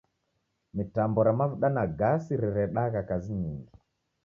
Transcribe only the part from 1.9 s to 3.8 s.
gasi riredagha kazi nyingi.